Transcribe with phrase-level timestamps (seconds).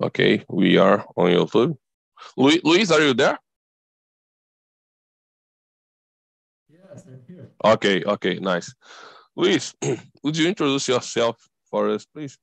[0.00, 1.76] Okay, we are on YouTube.
[2.36, 3.38] Luis, Luis are you there?
[6.68, 7.50] Yes, I'm here.
[7.64, 8.74] Okay, okay, nice.
[9.36, 9.74] Luis,
[10.22, 11.36] would you introduce yourself
[11.70, 12.36] for us, please?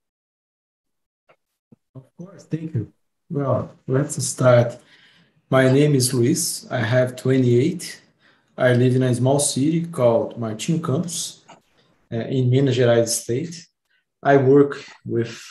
[1.94, 2.94] Of course, thank you.
[3.30, 4.78] Well, let's start.
[5.50, 6.66] My name is Luis.
[6.72, 8.02] I have 28.
[8.58, 11.44] I live in a small city called Martinho Campos,
[12.12, 13.68] uh, in Minas Gerais state.
[14.24, 15.42] I work with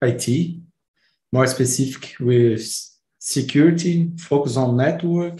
[0.00, 0.62] IT,
[1.34, 2.64] more specific with
[3.18, 3.96] security,
[4.30, 5.36] focus on network.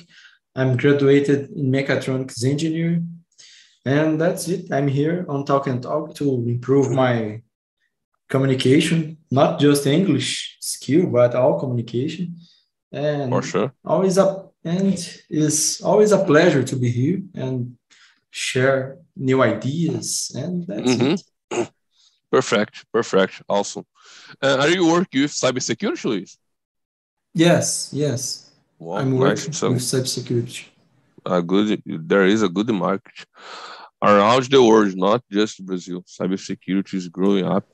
[0.56, 3.02] I'm graduated in mechatronics engineering.
[3.86, 4.72] And that's it.
[4.72, 6.24] I'm here on Talk and Talk to
[6.54, 7.42] improve my
[8.28, 12.24] communication, not just English skill, but all communication.
[12.90, 13.72] And For sure.
[13.84, 14.26] always a
[14.66, 14.96] and
[15.28, 17.76] it's always a pleasure to be here and
[18.30, 18.96] share
[19.28, 20.32] new ideas.
[20.34, 21.12] And that's Mhm.
[21.14, 21.22] it.
[22.34, 23.84] Perfect, perfect, awesome.
[24.42, 26.36] Uh, are you working with cybersecurity, Luis?
[27.32, 28.50] Yes, yes.
[28.76, 29.20] Wow, I'm nice.
[29.46, 30.64] working So with cybersecurity.
[31.24, 33.18] a good, there is a good market
[34.02, 36.02] around the world, not just Brazil.
[36.02, 37.64] Cybersecurity is growing up.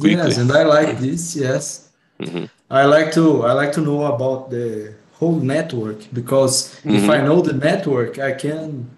[0.00, 0.12] Quickly.
[0.12, 1.36] Yes, and I like this.
[1.36, 2.48] Yes, Mhm.
[2.70, 7.10] I like to I like to know about the whole network because if Mhm.
[7.16, 8.88] I know the network, I can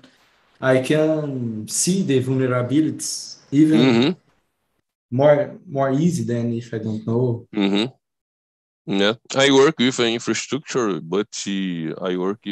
[0.60, 4.16] I can see the vulnerabilities even Mhm.
[5.10, 5.36] more
[5.76, 7.46] more easy than if I don't know.
[7.54, 7.86] Mm-hmm.
[9.02, 12.42] Yeah, I work with an infrastructure, but uh, I work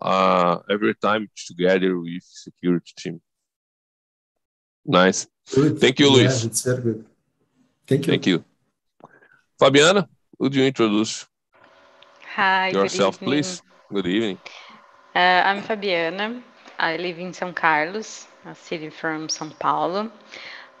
[0.00, 3.16] uh, every time together with security team.
[4.84, 5.20] Nice.
[5.54, 5.78] Good.
[5.82, 6.44] Thank you, Yeah, Luis.
[6.44, 7.00] it's very good.
[7.86, 8.10] Thank you.
[8.12, 8.38] Thank you.
[9.60, 11.26] Fabiana, would you introduce
[12.34, 13.28] Hi, yourself, evening.
[13.28, 13.62] please?
[13.92, 14.38] Good evening.
[15.14, 16.42] Uh, I'm Fabiana.
[16.82, 20.12] I live in São Carlos, a city from São Paulo.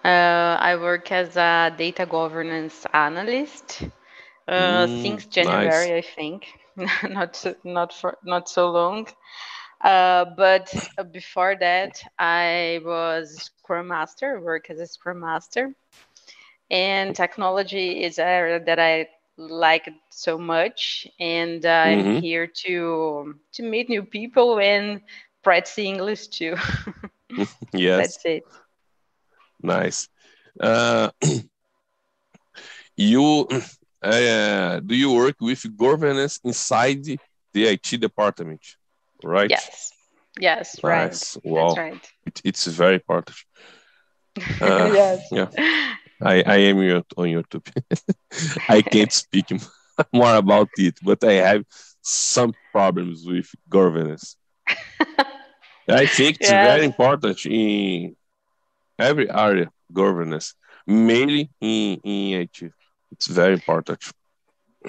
[0.04, 3.82] Uh, I work as a data governance analyst
[4.48, 5.90] uh, Mm, since nice.
[5.90, 6.46] January, I think.
[7.08, 9.06] not so, not for not so long.
[9.82, 10.68] Uh, but
[11.12, 14.40] before that, I was Scrum Master.
[14.40, 15.74] Work as a Scrum Master,
[16.70, 21.06] and technology is an area that I like so much.
[21.20, 22.20] And I'm Mhm.
[22.20, 25.00] here to to meet new people and
[25.42, 26.56] practice English too.
[27.72, 28.42] Yes, That's it.
[29.62, 30.08] nice.
[30.60, 31.08] Uh,
[32.96, 33.48] you
[34.02, 38.60] uh, do you work with governance inside the IT department,
[39.24, 39.48] right?
[39.50, 39.92] Yes.
[40.38, 40.76] Yes.
[40.82, 41.16] Right.
[41.44, 41.68] Wow.
[41.68, 42.10] That's right.
[42.26, 43.36] It, it's very important.
[44.60, 45.20] Uh, yes.
[45.30, 45.48] yeah.
[46.20, 47.66] I, I am your- on YouTube.
[48.68, 49.46] I can't speak
[50.12, 51.64] more about it, but I have
[52.02, 54.36] some problems with governance.
[55.88, 58.14] I think it's very important in
[58.98, 60.54] every area, governance,
[60.86, 62.70] mainly in, in IT.
[63.12, 64.00] It's very important.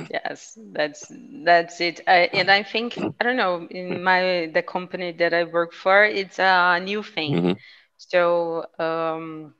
[0.09, 1.11] Yes, that's
[1.45, 2.01] that's it.
[2.07, 6.03] I, and I think I don't know in my the company that I work for,
[6.05, 7.41] it's a new thing.
[7.41, 7.57] Mhm.
[7.97, 9.53] So um,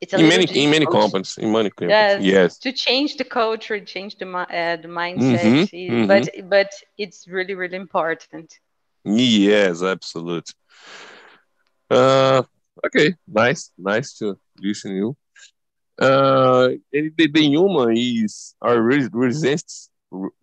[0.00, 2.58] it's a In many in many companies, in many companies, Yes, yes.
[2.62, 7.54] to change the culture, change the uh, the mindset, Mhm, i- but but it's really
[7.54, 8.58] really important.
[9.04, 10.54] Yes, absolutely.
[11.90, 12.42] Uh,
[12.86, 15.16] okay, nice, nice to listen to you.
[16.00, 19.90] Uh, and the, the human is are res- resist,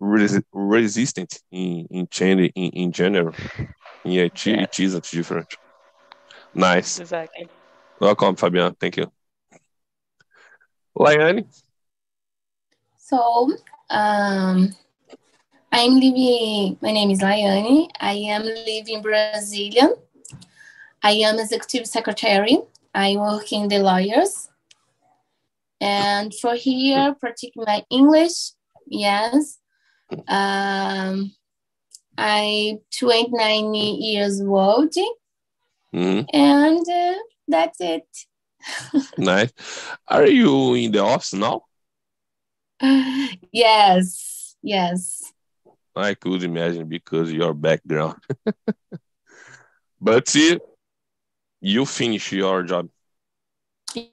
[0.00, 3.34] res- resistant in in change in, in general.
[4.04, 5.54] Yeah, it, it is different.
[6.54, 7.00] Nice.
[7.00, 7.48] Exactly.
[8.00, 8.74] Welcome, Fabian.
[8.80, 9.10] Thank you.
[10.94, 11.44] Laiane,
[12.96, 13.50] So,
[13.90, 14.74] um,
[15.72, 17.88] I'm living, my name is Laiane.
[18.00, 19.96] I am living in Brasilia.
[21.04, 22.58] I am executive secretary.
[22.94, 24.48] I work in the lawyers.
[25.78, 27.14] And for here,
[27.56, 28.52] my English,
[28.86, 29.58] yes.
[30.26, 31.34] Um,
[32.16, 34.94] I'm 29 years old,
[35.92, 38.08] Mhm, and uh, that's it.
[39.18, 39.52] nice.
[40.08, 41.64] Are you in the office now?
[43.52, 45.32] yes, yes.
[45.94, 48.16] I could imagine because your background.
[50.00, 50.58] but see,
[51.64, 52.88] you finish your job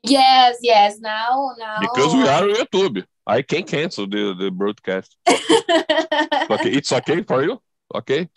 [0.03, 0.99] Yes, yes.
[0.99, 1.77] Now, now.
[1.79, 3.03] because we are on YouTube.
[3.25, 5.17] I can cancel the, the broadcast.
[6.49, 7.61] Okay, it's okay for you?
[7.93, 8.29] Okay,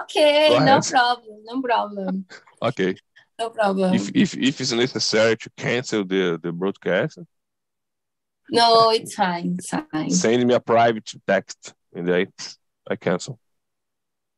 [0.00, 2.26] okay, no problem, no problem,
[2.62, 2.94] okay.
[3.38, 3.94] no problem.
[3.94, 7.18] If if if it's necessary to cancel the the broadcast,
[8.50, 10.10] no, it's fine, it's fine.
[10.10, 12.26] send me a private text and I
[12.90, 13.38] I cancel.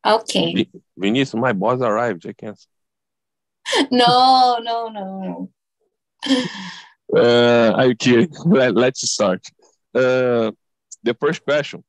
[0.04, 0.52] Okay.
[0.54, 2.26] Vi- Vinicius, my boss arrived.
[2.26, 2.68] I cancel.
[3.90, 5.50] No, no, no.
[7.16, 7.94] Uh, I'm.
[8.46, 9.40] Let, let's start.
[9.94, 10.50] uh,
[11.04, 11.84] the first question,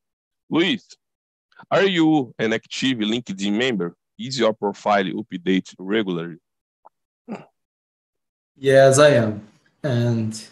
[0.47, 0.85] Luis,
[1.71, 3.95] are you an active LinkedIn member?
[4.19, 6.38] Is your profile updated regularly?
[8.56, 9.41] Yes, I am.
[9.83, 10.47] And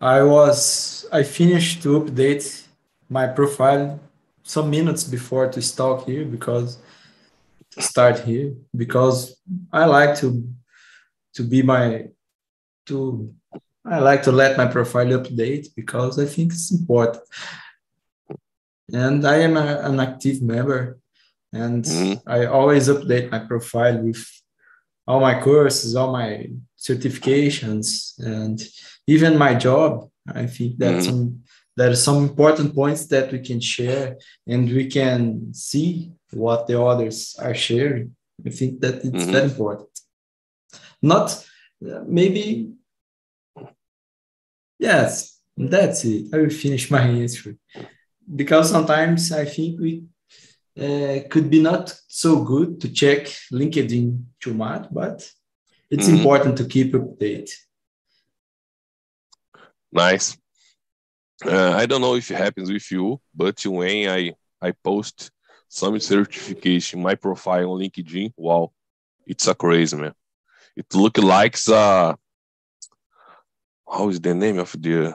[0.00, 2.66] I was I finished to update
[3.08, 4.00] my profile
[4.42, 6.78] some minutes before to start here because
[7.78, 9.36] start here because
[9.72, 10.48] I like to
[11.34, 12.08] to be my
[12.86, 13.34] to
[13.84, 17.24] I like to let my profile update because I think it's important.
[18.92, 20.98] And I am a, an active member
[21.52, 22.28] and mm-hmm.
[22.28, 24.24] I always update my profile with
[25.06, 26.48] all my courses, all my
[26.78, 28.62] certifications, and
[29.06, 30.08] even my job.
[30.32, 31.00] I think that mm-hmm.
[31.00, 31.42] some
[31.76, 36.80] there are some important points that we can share and we can see what the
[36.80, 38.14] others are sharing.
[38.46, 39.32] I think that it's mm-hmm.
[39.32, 39.88] very important.
[41.00, 41.44] Not
[41.80, 42.72] maybe,
[44.78, 46.26] yes, that's it.
[46.32, 47.56] I will finish my answer
[48.34, 50.04] because sometimes I think we
[50.78, 55.28] uh, could be not so good to check LinkedIn too much, but
[55.90, 56.16] it's mm-hmm.
[56.16, 57.50] important to keep update.
[59.92, 60.38] Nice.
[61.44, 65.30] Uh, I don't know if it happens with you, but when I I post
[65.72, 68.70] some certification, my profile on LinkedIn, wow,
[69.26, 70.12] it's a crazy man.
[70.76, 72.14] It look like uh
[73.90, 75.14] how is the name of the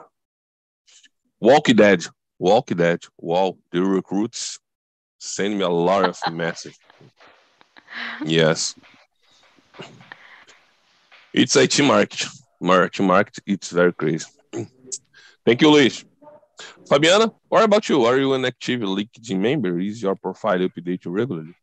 [1.39, 2.03] Walk Dead.
[2.39, 2.99] Walk Dead.
[3.19, 4.59] Wow, the recruits
[5.19, 6.77] send me a lot of message.
[8.25, 8.73] Yes.
[11.33, 12.25] It's a IT market.
[12.59, 13.37] Market market.
[13.45, 14.25] It's very crazy.
[15.45, 16.03] Thank you, Luis.
[16.89, 18.05] Fabiana, what about you?
[18.05, 19.79] Are you an active LinkedIn member?
[19.79, 21.53] Is your profile updated regularly?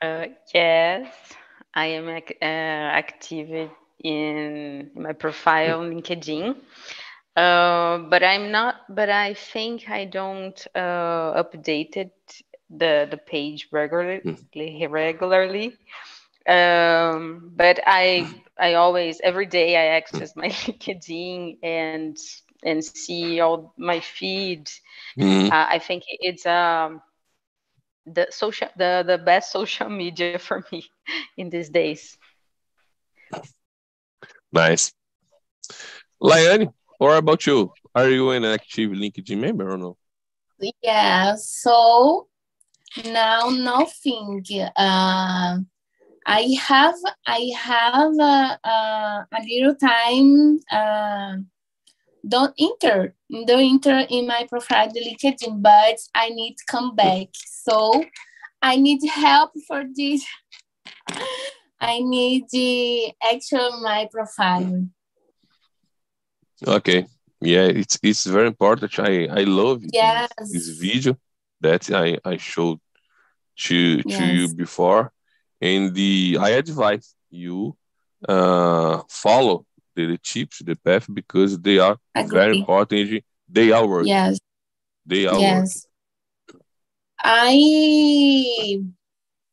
[0.00, 1.12] Uh, yes,
[1.74, 3.70] I am uh, active
[4.02, 6.56] in my profile on LinkedIn.
[7.36, 8.76] Uh, but I'm not.
[8.88, 14.20] But I think I don't uh, update it, the the page regularly.
[14.54, 14.90] Mm.
[14.90, 15.76] Regularly.
[16.48, 18.26] Um, but I
[18.58, 22.16] I always every day I access my LinkedIn and
[22.62, 24.70] and see all my feed.
[25.18, 25.50] Mm.
[25.50, 27.02] Uh, I think it's um
[28.06, 30.84] the social the the best social media for me
[31.36, 32.18] in these days.
[34.52, 34.92] Nice.
[36.22, 37.72] Laiane, what about you?
[37.94, 39.96] Are you an active LinkedIn member or no?
[40.82, 42.28] Yeah, so
[43.04, 44.44] now nothing.
[44.76, 45.58] Uh,
[46.26, 46.94] I have
[47.26, 50.60] I have a, a, a little time.
[52.26, 57.28] Don't enter don't enter in my profile LinkedIn, but I need to come back.
[57.34, 58.04] So
[58.62, 60.24] I need help for this.
[61.80, 64.88] I need the actual my profile.
[66.66, 67.06] Okay.
[67.40, 68.98] Yeah, it's it's very important.
[68.98, 70.30] I I love yes.
[70.38, 71.18] this, this video
[71.60, 72.80] that I I showed
[73.56, 74.32] to to yes.
[74.32, 75.12] you before,
[75.60, 77.76] and the I advise you
[78.26, 83.24] uh follow the, the tips, the path because they are very important.
[83.48, 84.08] They are working.
[84.08, 84.38] Yes.
[85.04, 85.86] They are yes.
[86.48, 86.62] Working.
[87.18, 88.82] I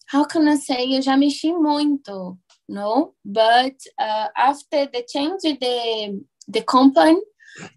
[0.08, 0.96] how can I say?
[0.96, 2.38] Eu já mexi muito,
[2.70, 3.16] no?
[3.26, 7.20] But uh, after the change the the company,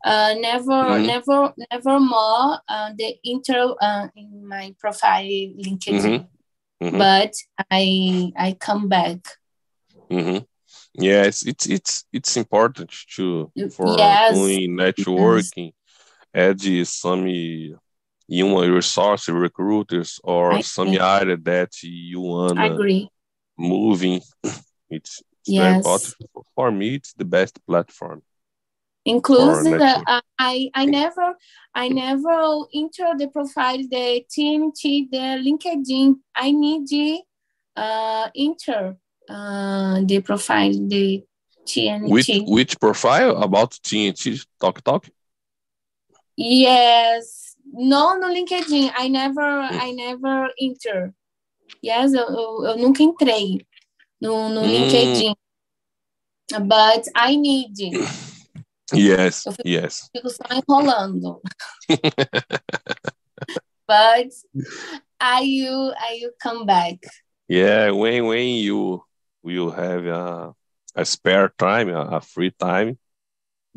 [0.04, 1.06] uh, never, mm-hmm.
[1.06, 6.00] never, never more uh, the intro uh, in my profile LinkedIn.
[6.00, 6.86] Mm-hmm.
[6.86, 6.98] Mm-hmm.
[6.98, 7.32] But
[7.70, 9.18] I I come back.
[10.10, 10.44] Mm-hmm.
[10.98, 14.34] Yes, it's it's it's important to for yes.
[14.34, 15.72] doing networking,
[16.34, 17.26] add some
[18.28, 21.00] human resource recruiters or I some agree.
[21.00, 23.10] area that you wanna agree.
[23.56, 24.20] moving.
[24.88, 25.58] It's, it's yes.
[25.58, 26.14] very important
[26.54, 26.94] for me.
[26.94, 28.22] It's the best platform
[29.06, 31.34] inclusive uh, i i never
[31.74, 37.22] i never enter the profile the tnt the linkedin i need the
[37.76, 38.96] uh enter
[39.28, 41.24] uh the profile the
[41.66, 45.08] tnt which which profile about tnt talk talk
[46.36, 49.78] yes no no linkedin i never hmm.
[49.80, 51.12] i never enter
[51.82, 53.66] yes eu, eu nunca entrei
[54.20, 54.68] no, no mm.
[54.68, 55.34] linkedin
[56.66, 57.74] but i need
[58.94, 60.08] Yes, eu fico, yes.
[60.12, 61.40] Fico só enrolando.
[63.86, 64.30] but
[65.20, 66.98] I you I you come back.
[67.48, 69.02] Yeah, when when you
[69.46, 70.54] will have a,
[70.94, 72.98] a spare time, a, a free time,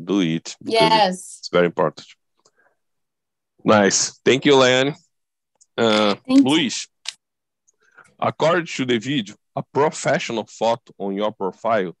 [0.02, 0.56] do it.
[0.60, 1.38] Yes.
[1.40, 2.06] It's very important.
[3.64, 4.18] Nice.
[4.24, 4.96] Thank you, Laiane.
[5.78, 7.16] Uh, Thank Luis, you.
[8.18, 11.94] according to the video, a professional photo on your profile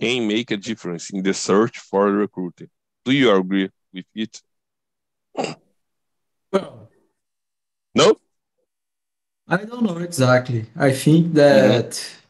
[0.00, 2.68] can make a difference in the search for a recruiter.
[3.04, 4.42] Do you agree with it?
[7.94, 8.18] No?
[9.48, 10.66] I don't know exactly.
[10.76, 11.90] I think that.
[11.92, 12.25] Mm -hmm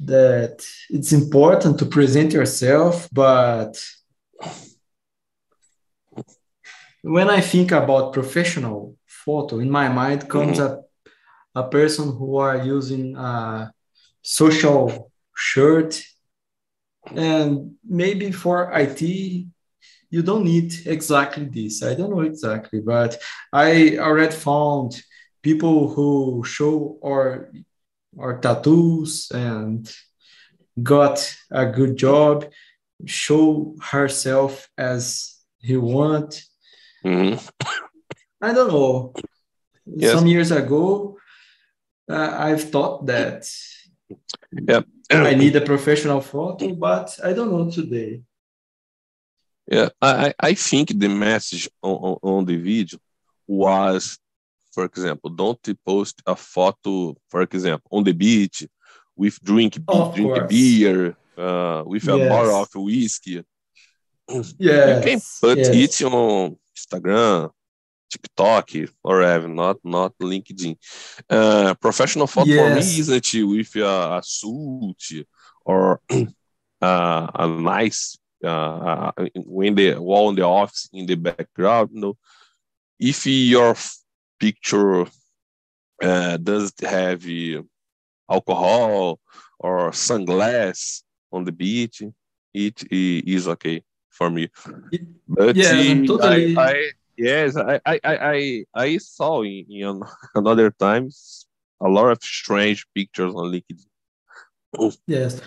[0.00, 3.82] that it's important to present yourself, but
[7.02, 10.80] when I think about professional photo, in my mind comes mm-hmm.
[11.56, 13.72] a, a person who are using a
[14.22, 16.02] social shirt
[17.14, 19.46] and maybe for IT
[20.10, 21.82] you don't need exactly this.
[21.82, 23.18] I don't know exactly, but
[23.52, 25.02] I already found
[25.42, 27.50] people who show or
[28.16, 29.90] or tattoos and
[30.82, 32.44] got a good job,
[33.04, 36.42] show herself as he want.
[37.04, 37.38] Mhm.
[38.40, 39.12] I don't know.
[39.86, 40.12] Yes.
[40.12, 41.18] Some years ago,
[42.08, 43.46] uh, I've thought that
[44.68, 44.82] Yeah.
[45.10, 48.22] I need a professional photo, but I don't know today.
[49.68, 52.98] Yeah, I, I I think the message on, on, on the video
[53.46, 54.18] was,
[54.76, 58.58] for example, don't post a photo, for example, on the beach
[59.20, 60.48] with drink Of drink course.
[60.52, 62.28] beer, uh, with a Yes.
[62.32, 63.38] bottle of whiskey.
[64.28, 64.54] Yes.
[64.58, 66.00] You can put yes.
[66.00, 67.50] it on Instagram,
[68.12, 68.66] TikTok,
[69.02, 70.74] or whatever, not not LinkedIn.
[71.36, 72.98] Uh, professional photo for me Yes.
[73.02, 75.26] isn't with a, a suit
[75.64, 76.00] or
[76.88, 78.02] uh, a nice
[78.44, 79.12] uh, uh,
[79.58, 81.88] when the wall in the office in the background.
[81.92, 82.10] No,
[83.10, 83.74] if your
[84.38, 85.06] picture
[86.02, 87.62] uh, doesn't have uh,
[88.30, 89.18] alcohol
[89.58, 91.02] or sunglass
[91.32, 92.02] on the beach,
[92.54, 94.48] it i- okay for me.
[95.28, 98.16] But uh, totally- I, I yes, I I I
[98.74, 100.02] I, saw in, in
[100.34, 101.46] another times
[101.80, 103.84] a lot of strange pictures on LinkedIn.
[105.06, 105.40] Yes,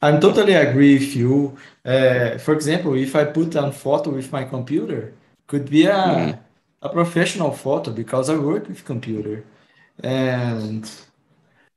[0.00, 1.56] I'm totally agree with you.
[1.84, 5.12] Uh, for example, if I put a photo with my computer,
[5.46, 6.38] could be a Mhm.
[6.82, 9.44] A professional photo because I work with computer,
[10.02, 10.84] and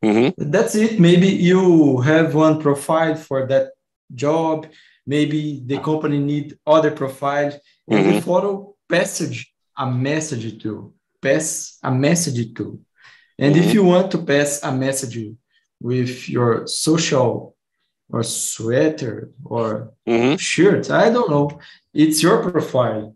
[0.04, 0.34] Mhm.
[0.38, 1.00] that's it.
[1.00, 3.72] Maybe you have one profile for that
[4.14, 4.68] job.
[5.06, 7.52] Maybe the company need other profile,
[7.88, 12.80] and the photo passage a message to pass a message to.
[13.40, 13.74] And if Mhm.
[13.74, 15.36] you want to pass a message
[15.80, 17.56] with your social
[18.14, 20.38] or sweater or Mhm.
[20.38, 21.60] shirt, I don't know.
[21.94, 23.16] It's your profile.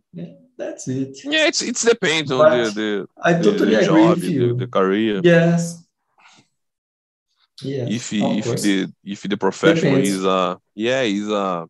[0.57, 1.17] Yeah, That's it.
[1.25, 4.53] Yeah, it's it's depends on the the, I totally the agree job, with the, you.
[4.55, 5.21] the career.
[5.23, 5.81] Yes.
[7.63, 8.61] Yes, if if course.
[8.61, 10.09] the if the professional Depends.
[10.09, 11.67] is a yeah is a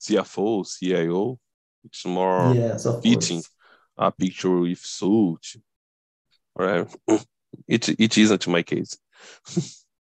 [0.00, 1.38] CFO CIO
[1.84, 3.50] it's more Yes, fitting course.
[3.96, 5.56] a picture with suit
[6.56, 6.86] right
[7.68, 8.96] it it isn't my case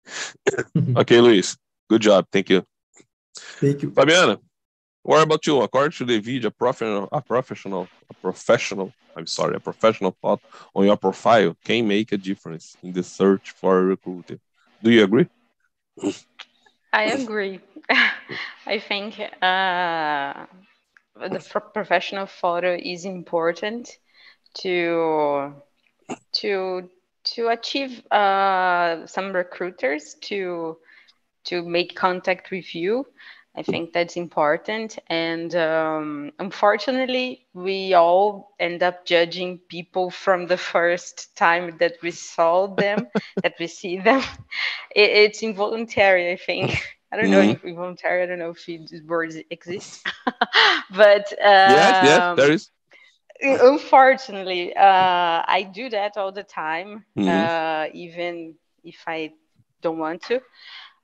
[0.98, 1.58] okay Luis
[1.90, 2.64] good job thank you
[3.60, 3.92] Thank you.
[3.92, 4.38] Fabiana
[5.08, 9.56] what about you according to the video a professional a professional a professional I'm sorry
[9.56, 10.42] a professional photo
[10.76, 14.40] on your profile can make a difference in the search for a recruiter
[14.84, 15.28] do you agree
[16.94, 17.60] I agree.
[18.68, 20.46] I think uh,
[21.16, 23.90] the pro- professional photo is important
[24.56, 25.54] to
[26.34, 26.90] to
[27.36, 30.78] to achieve uh, some recruiters to
[31.46, 33.06] to make contact with you.
[33.58, 35.00] I think that's important.
[35.10, 42.12] And um, unfortunately, we all end up judging people from the first time that we
[42.12, 43.08] saw them,
[43.44, 44.22] that we see them.
[44.96, 46.82] It, it's involuntary, I think.
[47.12, 47.56] I don't know Mhm.
[47.56, 50.08] if involuntary, I don't know if these words exist.
[50.96, 51.26] but
[51.64, 52.70] yes yes um, there is
[53.42, 57.48] unfortunately uh, i do that all the time Mhm.
[57.48, 59.32] uh, even if i
[59.82, 60.40] don't want to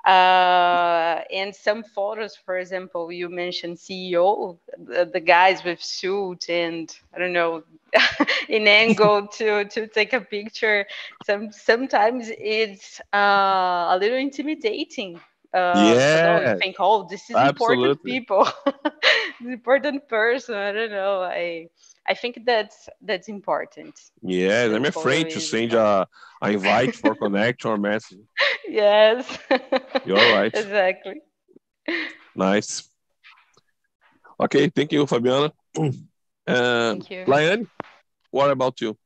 [0.05, 6.97] uh, and some photos for example you mentioned ceo the, the guys with suit and
[7.15, 7.63] i don't know
[8.49, 10.85] in angle to to take a picture.
[11.21, 15.19] Some sometimes it's uh, a little intimidating
[15.53, 18.47] uh, you Yes, think oh this is important people
[19.41, 21.67] important person i don't know i
[22.07, 23.95] i think that's that's important
[24.25, 26.07] Yes, The I'm afraid to is send a,
[26.41, 28.19] a invite for connection or message.
[28.69, 29.37] yes
[30.05, 30.53] You're right.
[30.55, 31.21] exactly
[32.35, 32.89] Nice.
[34.39, 35.51] Okay, thank you, Fabiana.
[36.45, 37.23] Uh, Thank you.
[37.25, 37.67] Laiane,
[38.31, 38.97] what about you?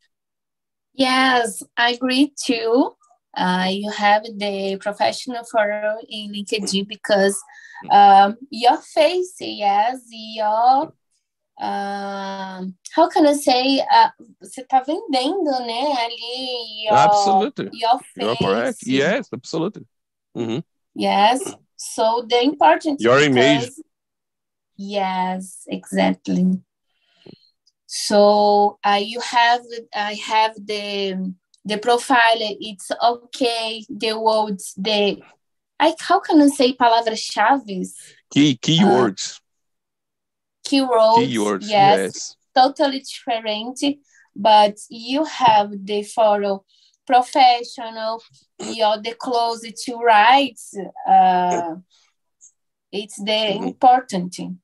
[0.95, 2.95] Yes, I agree too.
[3.35, 7.39] Uh, you have the professional photo in LinkedIn because
[7.91, 10.93] um, your face, yes, your.
[11.59, 13.79] Um, how can I say?
[13.79, 14.09] Uh,
[14.39, 15.91] você tá vendendo, né?
[16.03, 17.69] Ali, your, Absolutely.
[17.73, 18.79] your You're correct.
[18.79, 18.87] face.
[18.87, 19.85] Yes, absolutely.
[20.35, 20.63] Mhm.
[20.95, 21.55] Yes.
[21.75, 23.71] So the important Your image.
[24.75, 26.61] Yes, exactly.
[27.87, 29.61] so uh, you have
[29.95, 31.33] I have the
[31.65, 32.37] the profile.
[32.37, 33.83] It's okay.
[33.89, 35.23] The words the
[35.79, 37.91] I how can I say palavras-chave?
[38.31, 39.37] Key keywords.
[39.37, 39.46] Uh,
[40.67, 41.27] keywords.
[41.33, 41.69] Keywords.
[41.69, 42.35] Yes, Yes.
[42.55, 43.79] totally different.
[44.35, 46.63] But you have the photo
[47.05, 48.21] professional.
[48.59, 50.59] You're the close to right.
[51.07, 51.75] Uh,
[52.91, 53.67] it's the Mhm.
[53.69, 54.59] important thing.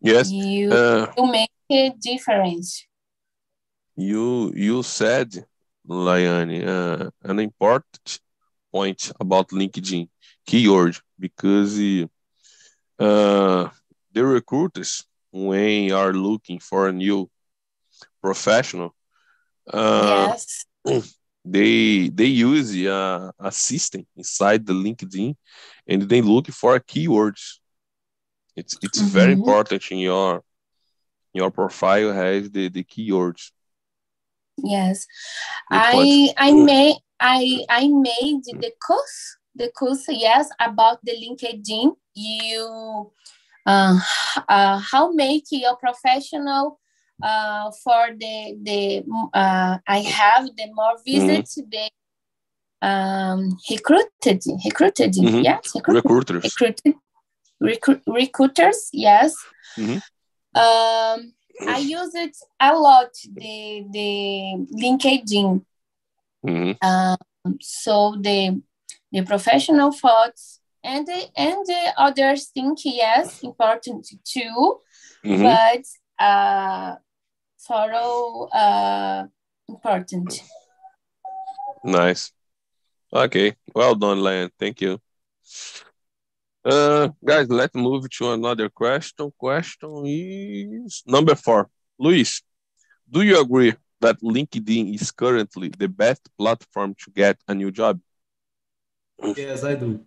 [0.00, 0.30] Yes.
[0.30, 2.86] You Uh, you make a difference.
[3.96, 5.28] you you said,
[5.88, 8.20] Laiane, uh, an important
[8.72, 10.08] point about LinkedIn
[10.46, 11.78] keyword because
[12.98, 13.68] uh,
[14.18, 17.28] the recruiters when are looking for a new
[18.22, 18.94] professional,
[19.72, 20.66] uh, yes.
[21.44, 25.36] they they use a, a system inside the LinkedIn
[25.86, 27.58] and they look for keywords.
[28.56, 29.38] It's it's very Mhm.
[29.40, 30.42] important in your
[31.34, 33.52] your profile has the, the keywords.
[34.62, 35.06] Yes,
[35.70, 36.34] I.
[36.36, 41.96] I made I I made the course the course yes about the LinkedIn.
[42.14, 43.12] You
[43.72, 43.96] uh,
[44.48, 46.64] uh how make your professional
[47.22, 48.36] uh for the
[48.68, 48.80] the
[49.42, 51.84] uh I have the more visits the
[52.90, 55.42] um recruited recruited Mhm.
[55.44, 56.44] yes recruited Recruiters.
[56.44, 56.94] recruited
[57.60, 59.34] recruit, recruiters yes
[59.76, 60.00] Mhm.
[60.54, 61.18] um
[61.74, 64.10] i use it a lot the the
[64.82, 65.64] linkedin
[66.46, 67.16] hmm um
[67.60, 68.62] so the
[69.12, 74.78] the professional thoughts and the and the others think yes important too
[75.24, 75.82] hmm but
[76.18, 76.94] uh
[77.66, 79.24] thorough uh
[79.68, 80.42] important
[81.84, 82.32] Nice.
[83.12, 83.54] Okay.
[83.74, 84.50] Well done, Laiane.
[84.58, 85.00] Thank you.
[86.64, 89.32] Uh, guys, let's move to another question.
[89.38, 91.70] Question is number four.
[91.98, 92.42] Luis,
[93.10, 98.00] do you agree that LinkedIn is currently the best platform to get a new job?
[99.36, 100.04] Yes, I do.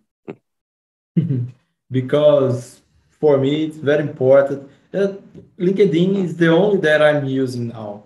[1.91, 2.81] Because
[3.19, 4.69] for me, it's very important.
[4.93, 5.13] Uh,
[5.59, 8.03] LinkedIn is the only that I'm using now.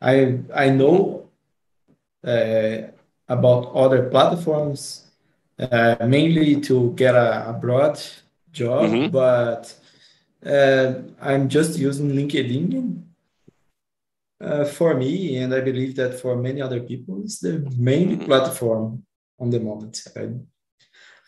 [0.00, 1.28] I I know
[2.24, 2.76] uh,
[3.28, 5.06] about other platforms,
[5.58, 8.00] uh, mainly to get a abroad
[8.52, 9.10] job, Mhm.
[9.12, 9.74] but
[10.44, 13.02] uh, I'm just using LinkedIn
[14.40, 18.24] uh, for me, and I believe that for many other people, it's the main Mhm.
[18.26, 19.04] platform
[19.38, 20.02] on the moment.
[20.16, 20.28] I,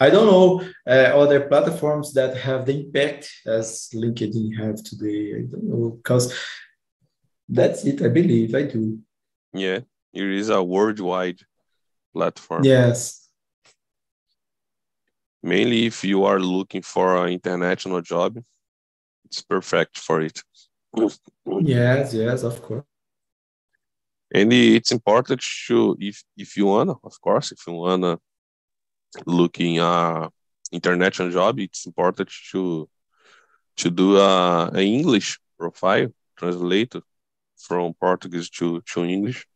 [0.01, 5.37] I don't know uh, other platforms that have the impact as LinkedIn have today.
[5.37, 6.35] I don't know because
[7.49, 8.03] that's it.
[8.03, 8.99] I believe I do.
[9.53, 9.81] Yeah,
[10.13, 11.41] it is a worldwide
[12.13, 12.65] platform.
[12.65, 13.29] Yes.
[15.43, 18.43] Mainly if you are looking for an international job,
[19.27, 20.43] it's perfect for it.
[21.61, 22.15] Yes.
[22.15, 22.43] Yes.
[22.43, 22.85] Of course.
[24.33, 28.19] And it's important to if if you wanna, of course, if you wanna
[29.27, 30.29] looking a
[30.72, 32.88] international um job, it's important to
[33.77, 37.03] to do ah, a, a English profile translated
[37.57, 39.46] from Portuguese to, to English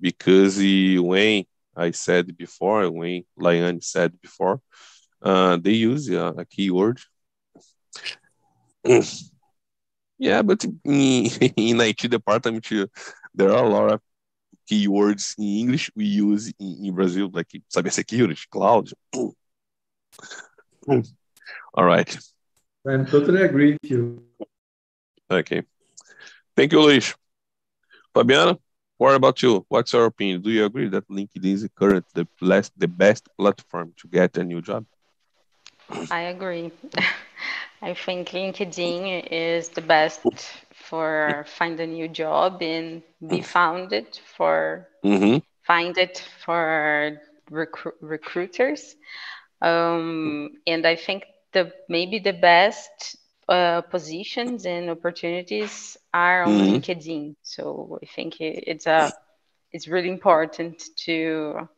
[0.00, 1.44] because when
[1.76, 4.60] I said before, when Laiane said before,
[5.22, 6.98] uh, they use a, a keyword.
[10.18, 10.72] yeah, but in,
[11.56, 12.68] in IT department,
[13.34, 14.00] there are a lot of
[14.70, 18.88] keywords in English we use in, in Brazil, like cybersecurity, cloud.
[21.74, 22.18] All right.
[22.86, 24.22] I'm totally agree with you.
[25.30, 25.62] Okay.
[26.56, 27.14] Thank you, Luis.
[28.14, 28.58] Fabiana,
[28.98, 29.64] what about you?
[29.68, 30.42] What's your opinion?
[30.42, 34.44] Do you agree that LinkedIn is currently the best the best platform to get a
[34.44, 34.84] new job?
[36.10, 36.72] I agree.
[37.82, 40.20] I think LinkedIn is the best
[40.92, 45.38] for find a new job and be founded for Mm-hmm.
[45.66, 47.18] find it for
[47.50, 48.96] recru- recruiters.
[49.62, 53.16] Um, and I think the maybe the best
[53.48, 56.82] uh, positions and opportunities are on Mhm.
[56.82, 57.36] LinkedIn.
[57.42, 59.12] So I think it, it's a
[59.72, 61.68] it's really important to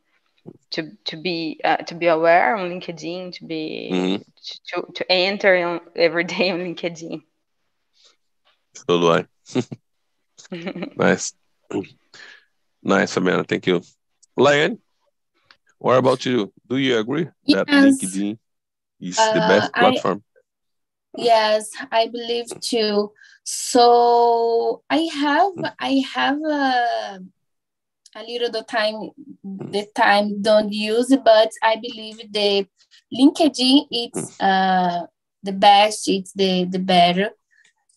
[0.72, 4.24] to to be uh, to be aware on LinkedIn, to be Mhm.
[4.68, 7.22] to to enter on, every day on LinkedIn.
[8.74, 9.26] So do I.
[10.96, 11.34] Nice.
[12.82, 13.44] Nice, Amanda.
[13.44, 13.80] Thank you.
[14.38, 14.78] Laiane,
[15.78, 16.52] what about you?
[16.68, 17.84] Do you agree that Yes.
[17.84, 18.38] LinkedIn
[19.00, 20.22] is the Uh, best I- platform?
[21.16, 23.12] Yes, I believe too.
[23.44, 27.20] So I have I have a,
[28.16, 29.10] a little the time
[29.70, 32.66] the time don't use, but I believe the
[33.14, 35.06] LinkedIn it's uh
[35.44, 37.30] the best, it's the the better.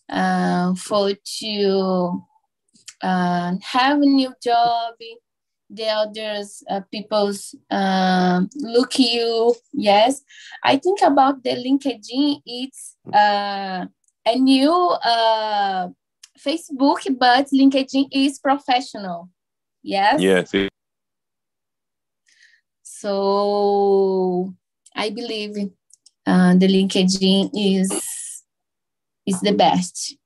[0.08, 2.22] Uh, for to
[3.02, 4.94] uh, have a new job.
[5.70, 9.54] The others uh, people's uh, look you.
[9.74, 10.22] Yes,
[10.64, 12.40] I think about the LinkedIn.
[12.46, 13.84] It's uh,
[14.24, 15.88] a new uh,
[16.38, 19.28] Facebook, but LinkedIn is professional.
[19.82, 20.22] Yes.
[20.22, 20.70] Yes.
[22.82, 24.54] So
[24.96, 25.70] I believe
[26.26, 27.92] uh, the LinkedIn is
[29.28, 30.16] is the best.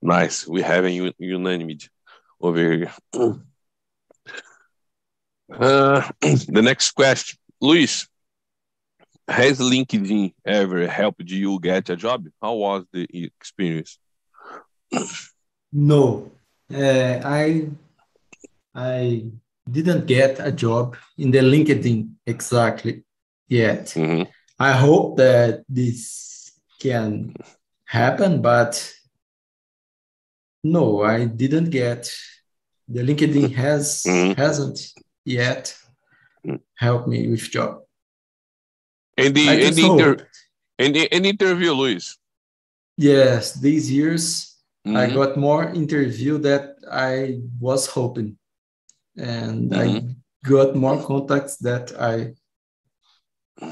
[0.00, 0.46] Nice.
[0.46, 1.88] We have a unanimity
[2.40, 2.92] over here.
[5.48, 8.08] Uh, the next question, Luis.
[9.28, 12.26] Has LinkedIn ever helped you get a job?
[12.42, 13.98] How was the experience?
[15.72, 16.32] No,
[16.74, 17.68] uh, I
[18.74, 19.30] I
[19.70, 23.04] didn't get a job in the LinkedIn exactly
[23.48, 23.86] yet.
[23.86, 24.24] Mm-hmm.
[24.58, 26.35] I hope that this
[26.78, 27.34] can
[27.84, 28.92] happen, but
[30.64, 32.10] no, I didn't get.
[32.88, 34.36] The LinkedIn has Mhm.
[34.36, 34.78] hasn't
[35.24, 35.76] yet
[36.44, 36.60] Mm.
[36.76, 37.82] helped me with job.
[39.16, 40.28] And the, I and the, inter,
[40.78, 42.18] and the, and interview, Luis.
[42.96, 45.14] Yes, these years I Mhm.
[45.14, 48.38] got more interview that I was hoping,
[49.16, 49.86] and I
[50.44, 52.34] got more contacts that I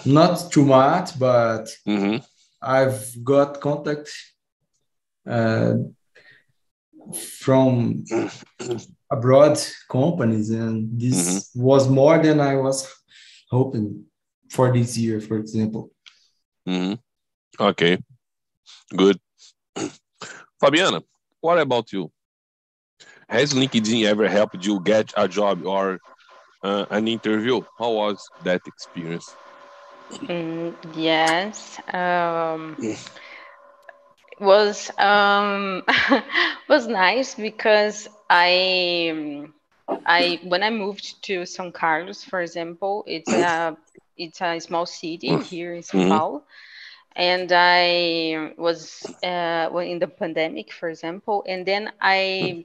[0.04, 2.24] not too much, but Mhm.
[2.64, 4.10] I've got contact
[5.26, 5.74] uh,
[7.38, 8.04] from
[9.10, 12.90] abroad companies, and this was more than I was
[13.50, 14.04] hoping
[14.50, 15.90] for this year, for example.
[16.66, 16.98] Mhm.
[17.60, 17.98] Okay.
[18.96, 19.20] Good.
[20.62, 21.02] Fabiana,
[21.40, 22.10] what about you?
[23.28, 25.98] Has LinkedIn ever helped you get a job or
[26.62, 27.60] uh, an interview?
[27.78, 29.34] How was that experience?
[30.10, 31.78] Mm, yes.
[31.92, 32.78] Um,
[34.40, 35.82] was um,
[36.68, 39.44] was nice because I
[40.06, 43.76] I when I moved to São Carlos, for example, it's a
[44.16, 46.04] it's a small city here in São Mhm.
[46.04, 46.42] Paulo,
[47.16, 52.64] and I was uh, well, in the pandemic, for example, and then I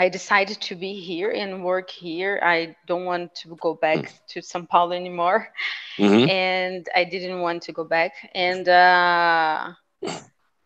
[0.00, 2.40] I decided to be here and work here.
[2.42, 5.52] I don't want to go back to São Paulo anymore
[5.98, 6.30] Mhm.
[6.30, 8.12] and I didn't want to go back.
[8.34, 9.74] And uh,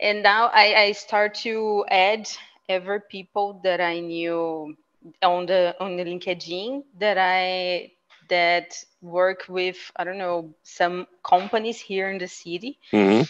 [0.01, 2.29] and now I, I start to add
[2.69, 4.77] every people that I knew
[5.23, 7.93] on the on the LinkedIn that I
[8.29, 12.79] that work with I don't know some companies here in the city.
[12.93, 13.29] Mhm.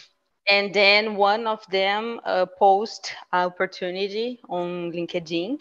[0.49, 5.59] And then one of them uh, post opportunity on LinkedIn,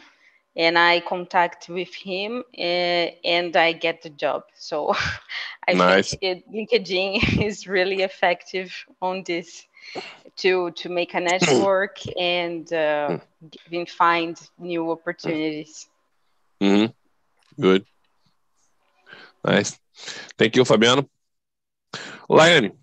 [0.55, 4.43] and I contact with him, uh, and I get the job.
[4.55, 4.93] So
[5.67, 6.11] I Nice.
[6.11, 9.65] think it, LinkedIn is really effective on this
[10.37, 13.17] to to make a network and uh,
[13.71, 15.89] and find new opportunities.
[16.61, 16.93] Mhm.
[17.59, 17.85] Good.
[19.43, 19.79] Nice.
[20.37, 21.07] Thank you, Fabiano.
[22.29, 22.73] Laiane,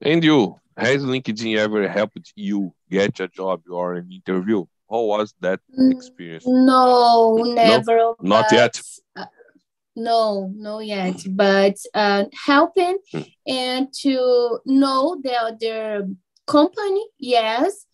[0.00, 4.64] and you, has LinkedIn ever helped you get a job or an interview?
[4.90, 6.44] How was that Mm, experience?
[6.46, 8.14] No, never.
[8.20, 8.80] Not yet.
[9.16, 9.26] uh,
[9.96, 11.16] no, no yet.
[11.28, 13.26] But uh, helping Mm.
[13.46, 16.08] and to know the other
[16.46, 17.84] company, yes,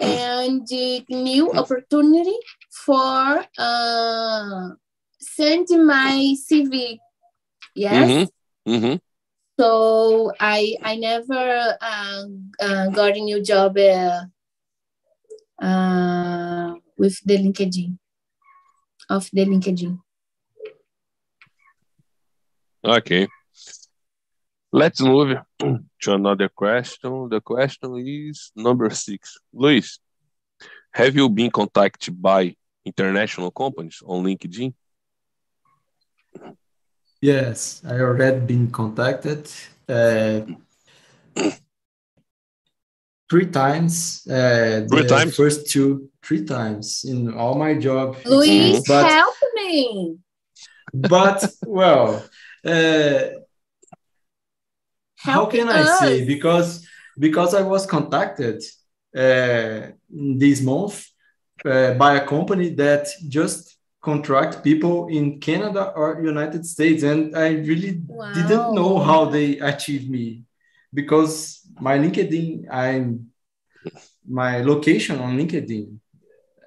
[0.00, 0.06] Mm.
[0.06, 2.36] and the new opportunity
[2.70, 4.68] for uh,
[5.18, 7.00] send my CV.
[7.74, 8.08] Yes.
[8.10, 8.28] Mhm.
[8.68, 9.00] Mhm.
[9.58, 12.24] So I I never uh,
[12.60, 14.24] uh, got a new job uh,
[15.60, 17.98] uh, with the LinkedIn
[19.08, 19.98] of the LinkedIn.
[22.84, 23.28] Okay.
[24.72, 27.28] Let's move to another question.
[27.28, 29.38] The question is number six.
[29.52, 29.98] Luis,
[30.92, 34.74] have you been contacted by international companies on LinkedIn?
[37.20, 39.50] Yes, I already been contacted
[39.88, 40.40] uh,
[43.28, 44.26] three times.
[44.28, 45.36] Uh, Three the times?
[45.36, 48.16] First two, three times in all my job.
[48.24, 48.86] Luis.
[48.86, 50.18] But help me.
[50.94, 52.24] but well,
[52.64, 53.20] uh,
[55.16, 56.24] how Help can I say?
[56.24, 56.86] Because
[57.18, 58.62] because I was contacted
[59.16, 61.06] uh, this month
[61.64, 67.48] uh, by a company that just contract people in Canada or United States, and I
[67.70, 68.02] really
[68.34, 70.44] didn't know how they achieved me
[70.94, 73.30] because my LinkedIn, I'm
[74.28, 75.98] my location on LinkedIn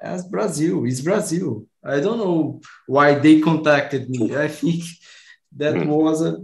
[0.01, 1.65] as Brazil is Brazil.
[1.83, 4.35] I don't know why they contacted me.
[4.35, 4.83] I think
[5.57, 5.87] that Mm.
[5.87, 6.37] was a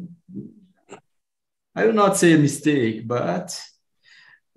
[1.75, 3.47] I will not say a mistake, but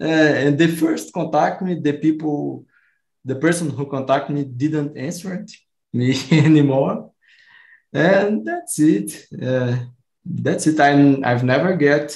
[0.00, 2.64] Uh, and the first contact me, the people,
[3.24, 5.44] the person who contacted me didn't answer
[5.92, 7.10] me anymore.
[7.92, 9.08] And that's it.
[9.42, 9.74] Uh,
[10.24, 10.78] that's it.
[10.78, 12.06] I'm, I've never get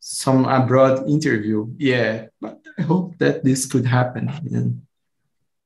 [0.00, 1.68] some abroad interview.
[1.78, 4.86] Yeah, but I hope that this could happen in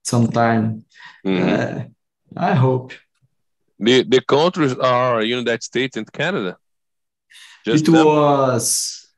[0.02, 0.84] some time.
[1.24, 1.48] Mm-hmm.
[1.48, 1.84] Uh,
[2.36, 2.92] I hope.
[3.78, 6.56] The the countries are United States and Canada.
[7.64, 8.06] Just it them?
[8.06, 9.08] was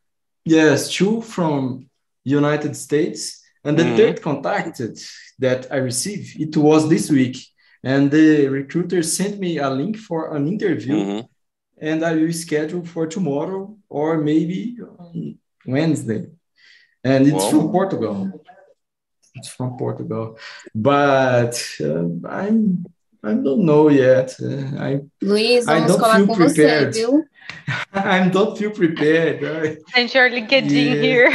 [0.44, 1.88] yes, two from
[2.24, 3.96] United States, and the mm-hmm.
[3.96, 4.98] third contacted
[5.38, 7.36] that I received it was this week,
[7.82, 10.96] and the recruiter sent me a link for an interview.
[10.96, 11.33] Mm-hmm
[11.80, 16.26] and I will schedule for tomorrow or maybe on Wednesday.
[17.02, 18.42] And it's from Portugal.
[19.34, 20.38] It's from Portugal,
[20.74, 22.86] but uh, I'm
[23.24, 24.36] I don't know yet.
[24.40, 26.94] Uh, I Luis, I don't feel prepared.
[26.94, 27.24] Você,
[27.94, 29.78] I don't feel prepared.
[29.94, 30.94] Send your LinkedIn yeah.
[30.94, 31.30] here.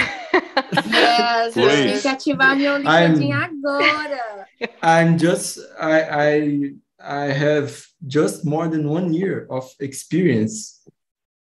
[0.86, 4.47] yes, eu tenho que ativar meu LinkedIn I'm, agora.
[4.82, 10.86] I'm just I I I have just more than one year of experience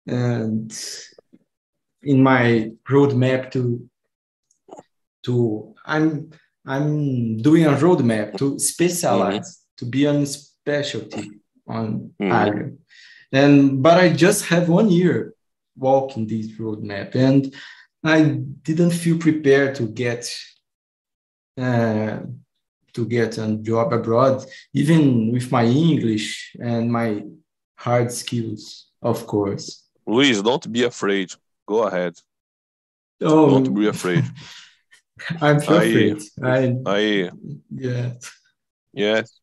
[0.07, 0.71] and
[2.01, 3.89] in my roadmap to
[5.25, 6.31] to I'm
[6.65, 9.77] I'm doing a roadmap to specialize mm-hmm.
[9.77, 11.31] to be on specialty
[11.67, 12.31] on mm-hmm.
[12.31, 12.73] agri.
[13.31, 15.33] And but I just have one year
[15.77, 17.53] walking this roadmap and
[18.03, 18.23] I
[18.63, 20.33] didn't feel prepared to get
[21.59, 22.19] uh,
[22.93, 27.23] to get a job abroad, even with my English and my
[27.75, 29.85] hard skills, of course.
[30.05, 31.31] Luis, don't be afraid.
[31.67, 32.15] Go ahead.
[33.21, 34.23] Oh, don't be afraid.
[35.41, 36.21] I'm afraid.
[36.41, 37.31] I, I,
[37.69, 38.13] yeah.
[38.93, 39.39] Yes.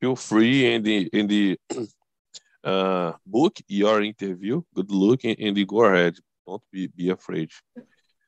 [0.00, 1.58] Feel free in the in the
[2.64, 4.62] uh, book your interview.
[4.74, 6.16] Good luck and, the go ahead.
[6.46, 7.50] Don't be be afraid.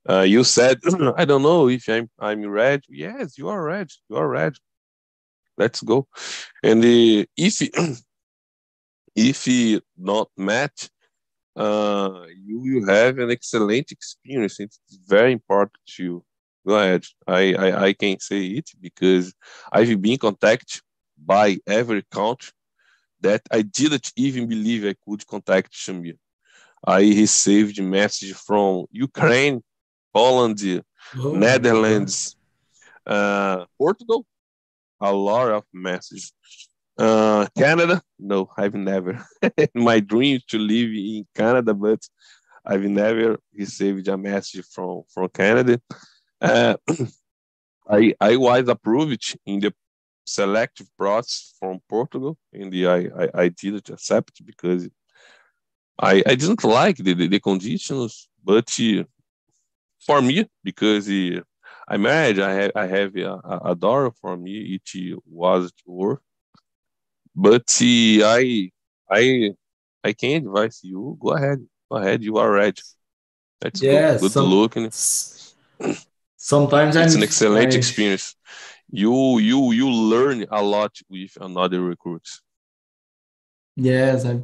[0.09, 0.79] Uh, you said,
[1.17, 2.83] I don't know if I'm I'm red.
[2.89, 3.89] Yes, you are red.
[4.09, 4.55] You are red.
[5.59, 6.09] Let's go.
[6.63, 7.61] And the, if
[9.15, 10.89] if he not match,
[11.57, 14.59] uh, you will have an excellent experience.
[14.61, 16.25] It's very important to you.
[16.67, 17.05] Go ahead.
[17.27, 19.35] I, I, I can say it because
[19.73, 20.81] I've been contacted
[21.23, 22.53] by every country
[23.21, 26.17] that I didn't even believe I could contact Shamir.
[26.87, 29.63] I received message from Ukraine,
[30.13, 30.83] Poland,
[31.19, 32.37] oh, Netherlands,
[33.07, 34.27] uh, Portugal,
[35.01, 36.33] a lot of messages.
[36.99, 39.25] Uh, Canada, no, I've never.
[39.75, 42.01] My dream to live in Canada, but
[42.65, 45.81] I've never received a message from from Canada.
[46.41, 46.77] Uh,
[47.89, 49.73] I I was approved in the
[50.27, 54.89] selective process from Portugal, and the, I, I I didn't accept because
[55.99, 58.69] I I didn't like the the, the conditions, but
[60.05, 61.41] for me, because uh,
[61.89, 64.81] I married, I have, I have a, a daughter for me.
[64.95, 66.23] It was work,
[67.35, 68.71] but uh, I,
[69.11, 69.53] I,
[70.03, 71.19] I can advise you.
[71.21, 72.23] Go ahead, go ahead.
[72.23, 72.81] You are right.
[73.61, 74.91] That's yeah, good, good some, looking.
[76.37, 78.35] Sometimes it's I'm, an excellent I, experience.
[78.91, 82.27] You, you, you learn a lot with another recruit.
[83.77, 84.41] Yes, I,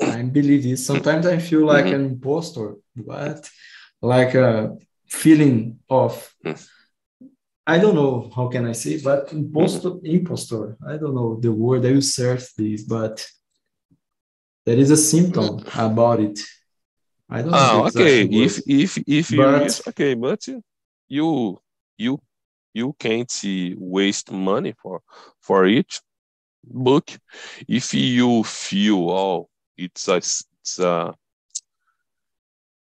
[0.00, 0.86] I believe this.
[0.86, 1.94] Sometimes I feel like mm-hmm.
[1.94, 3.50] an impostor, but
[4.04, 6.68] like a feeling of mm.
[7.66, 10.76] I don't know how can I say, but impostor, impostor.
[10.86, 11.86] I don't know the word.
[11.86, 13.26] I will search this, but
[14.66, 16.38] there is a symptom about it.
[17.30, 17.58] I don't know.
[17.58, 18.24] Oh, okay.
[18.24, 20.46] If if if you but, okay, but
[21.08, 21.58] you
[21.96, 22.20] you
[22.74, 23.32] you can't
[23.78, 25.00] waste money for
[25.40, 26.00] for each
[26.66, 27.10] Book
[27.68, 31.14] if you feel oh it's a it's a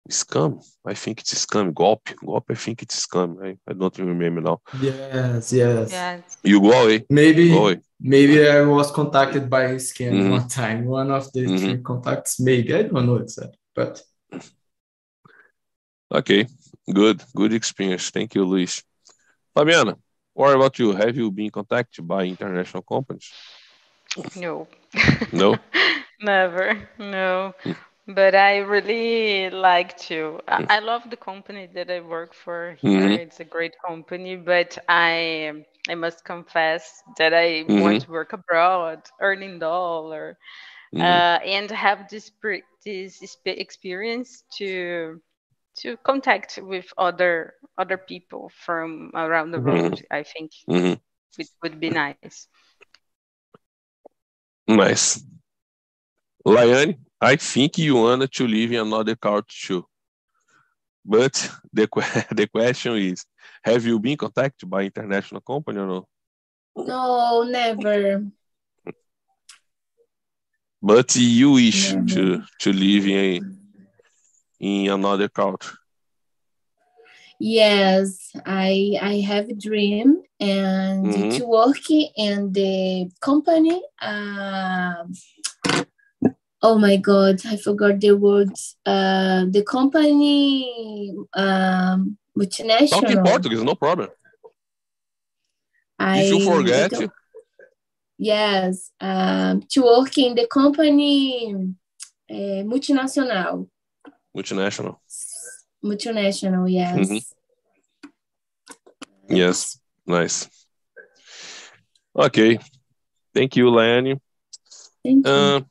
[0.10, 0.62] Scam.
[0.86, 1.72] I think it's scam.
[1.72, 2.14] Golpe.
[2.16, 2.52] Golpe.
[2.52, 3.42] I think it's scam.
[3.44, 4.62] I, I don't remember now.
[4.82, 5.92] Yes, yes.
[5.92, 6.38] yes.
[6.44, 7.06] You go away.
[7.10, 7.50] Maybe.
[7.50, 7.80] Go away.
[8.00, 10.32] Maybe I was contacted by a scam mm-hmm.
[10.32, 10.86] one time.
[10.86, 11.58] One of the mm-hmm.
[11.58, 12.40] three contacts.
[12.40, 14.02] Maybe I don't know exactly, but.
[16.12, 16.48] Okay.
[16.92, 17.24] Good.
[17.34, 18.10] Good experience.
[18.10, 18.84] Thank you, Luis.
[19.56, 19.96] Fabiana,
[20.34, 20.92] what about you?
[20.92, 23.32] Have you been contacted by international companies?
[24.36, 24.68] No.
[25.32, 25.58] No.
[26.22, 26.90] Never.
[27.00, 27.54] No.
[28.06, 30.42] But I really like to.
[30.48, 30.66] I, mm.
[30.70, 33.00] I love the company that I work for here.
[33.00, 33.22] Mm-hmm.
[33.22, 37.80] It's a great company, but I I must confess that I mm-hmm.
[37.80, 40.38] want to work abroad, earning dollar,
[40.94, 41.02] mm-hmm.
[41.02, 42.30] uh, and have this
[42.84, 45.22] this experience to
[45.78, 49.70] to contact with other other people from around the mm-hmm.
[49.70, 50.02] world.
[50.12, 51.00] I think mm-hmm.
[51.40, 52.48] it would be nice.
[54.68, 55.24] Nice.
[56.46, 59.86] Laiane, I think you want to live in another culture too.
[61.06, 61.34] but
[61.74, 61.88] the
[62.32, 63.26] the question is,
[63.64, 66.08] have you been contacted by international company or no?
[66.76, 68.26] No, never.
[70.82, 72.08] But you wish never.
[72.08, 73.58] to to live in
[74.60, 75.78] in another culture.
[77.40, 81.38] Yes, I I have a dream and mm-hmm.
[81.38, 83.82] to work in the company.
[84.02, 85.06] Uh,
[86.64, 88.78] oh my God, I forgot the words.
[88.86, 92.90] Uh, the company um, multinational.
[92.90, 94.10] Talk in Portuguese, no problem.
[96.00, 97.12] I, if you forget.
[98.18, 101.54] Yes, um, to work in the company
[102.30, 103.68] uh, multinational.
[104.36, 104.98] Multinational.
[105.84, 106.98] Multinational, yes.
[106.98, 107.18] Mm-hmm.
[109.36, 110.50] Yes, nice.
[112.16, 112.60] Okay.
[113.34, 114.20] Thank you, Laiane.
[115.04, 115.32] Thank you.
[115.32, 115.62] Uh,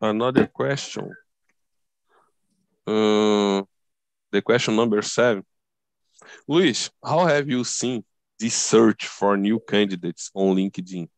[0.00, 1.14] another question.
[2.86, 3.62] Uh,
[4.32, 5.44] the question number seven.
[6.46, 8.04] Luis, how have you seen
[8.38, 11.08] this search for new candidates on LinkedIn?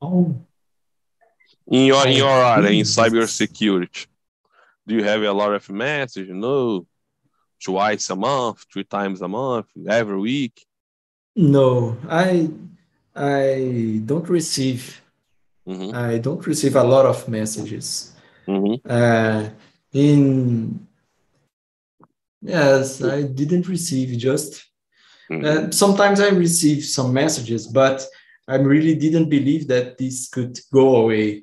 [0.00, 0.36] Oh.
[1.68, 4.06] In your in your area in cybersecurity,
[4.86, 6.30] do you have a lot of messages?
[6.32, 6.86] No,
[7.62, 10.64] twice a month, three times a month, every week?
[11.34, 12.48] No, I
[13.16, 15.00] I don't receive.
[15.66, 15.96] Mm-hmm.
[15.96, 18.12] I don't receive a lot of messages.
[18.46, 18.88] Mm-hmm.
[18.88, 19.48] Uh,
[19.92, 20.86] in
[22.42, 24.64] yes, I didn't receive just.
[25.30, 25.44] Mm-hmm.
[25.44, 28.06] Uh, sometimes I receive some messages, but
[28.46, 31.42] I really didn't believe that this could go away.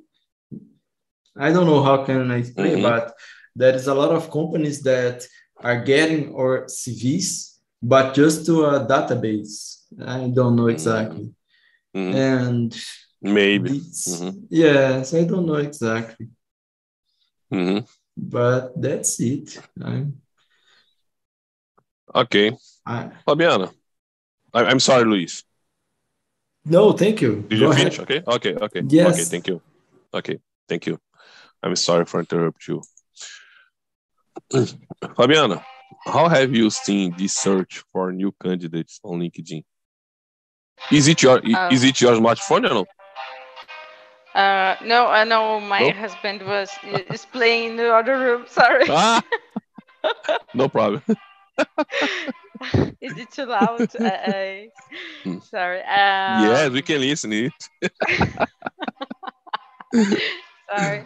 [1.36, 2.84] I don't know how can I explain, mm-hmm.
[2.84, 3.14] but
[3.56, 8.86] there is a lot of companies that are getting our CVs, but just to a
[8.86, 9.82] database.
[10.00, 11.34] I don't know exactly.
[11.96, 12.16] Mm-hmm.
[12.16, 12.86] And
[13.22, 13.80] maybe.
[13.80, 14.40] Mm-hmm.
[14.50, 16.30] Yes, I don't know exactly.
[17.52, 17.86] Mm-hmm.
[18.18, 19.60] But that's it.
[19.82, 20.22] I'm...
[22.14, 22.58] Okay.
[22.86, 23.12] I...
[23.28, 23.72] Fabiana.
[24.54, 25.44] I, am sorry, Luis.
[26.66, 27.46] No, thank you.
[27.48, 28.00] Did Go you finish?
[28.00, 28.22] Okay.
[28.26, 28.56] Okay.
[28.56, 28.82] Okay.
[28.88, 29.14] Yes.
[29.14, 29.24] Okay.
[29.24, 29.62] Thank you.
[30.14, 30.40] Okay.
[30.70, 31.00] Thank you.
[31.62, 32.82] I'm sorry for interrupt you.
[34.52, 35.64] Fabiana,
[36.06, 39.64] how have you seen this search for new candidates on LinkedIn?
[40.92, 42.86] Is it your uh, is it your smartphone or no?
[44.36, 45.92] Uh, no, I know my no?
[45.92, 48.46] husband was is playing in the other room.
[48.48, 48.86] Sorry.
[48.90, 49.22] Ah,
[50.54, 51.04] no problem.
[53.02, 53.90] is it too loud?
[54.00, 54.70] I,
[55.28, 55.82] I, sorry.
[55.82, 57.54] Um, yes, we can listen it.
[60.76, 61.06] sorry.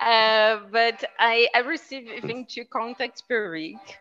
[0.00, 3.96] Uh, but I, I receive, I think, two contacts per week.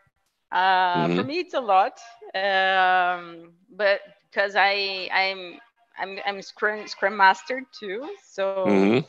[0.51, 1.17] Uh, mm-hmm.
[1.17, 1.99] For me, it's a lot.
[2.35, 4.01] Um, but
[4.37, 5.57] because I, I'm,
[5.97, 8.07] I'm, I'm Scrum, Scrum Master too.
[8.23, 9.05] So mm-hmm.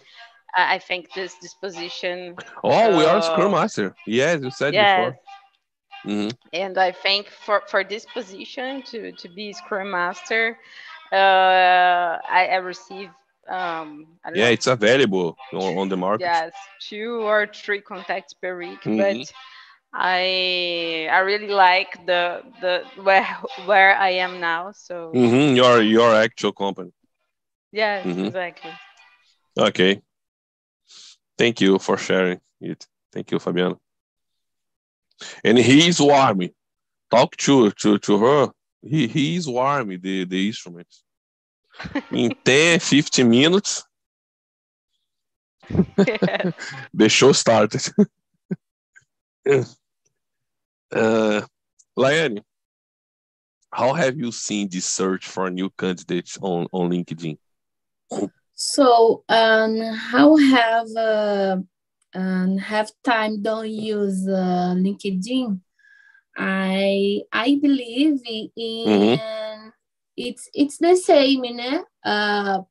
[0.56, 2.34] I think this, this position.
[2.64, 3.94] Oh, we are Scrum Master.
[4.06, 4.96] Yes, you said yes.
[4.98, 5.20] before.
[6.06, 6.36] Mm-hmm.
[6.54, 10.58] And I think for, for this position to, to be Scrum Master,
[11.12, 13.10] uh, I, I receive
[13.48, 14.50] um yeah know.
[14.50, 18.98] it's available on, on, the market yes two or three contacts per week mm-hmm.
[18.98, 19.32] but
[19.92, 23.24] i i really like the the where
[23.66, 25.56] where i am now so mm-hmm.
[25.56, 26.90] your your actual company
[27.72, 28.26] yes mm-hmm.
[28.26, 28.72] exactly
[29.58, 30.00] okay
[31.36, 33.76] thank you for sharing it thank you fabiana
[35.44, 36.40] and he is warm
[37.10, 38.50] talk to to to her
[38.82, 41.02] he he is warm the the instruments
[42.12, 43.84] In 10, 15 minutes.
[46.06, 46.50] Yeah.
[46.94, 47.86] the show started.
[50.92, 51.42] Uh,
[51.96, 52.42] Laiane,
[53.72, 57.38] how have you seen this search for new candidates on, on LinkedIn?
[58.54, 61.56] So, um, how have uh,
[62.14, 65.60] um, have time don't use uh, LinkedIn?
[66.36, 69.38] I I believe in mm-hmm
[70.18, 71.82] it's it's the same, né?
[72.04, 72.62] Uh,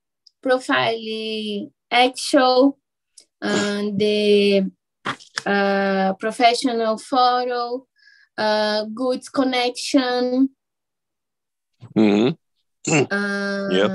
[0.42, 2.78] profile actual
[3.42, 4.70] and the
[5.46, 7.88] uh, professional photo,
[8.38, 10.50] uh, good connection.
[11.96, 12.34] Mm-hmm.
[13.12, 13.92] Um, yep.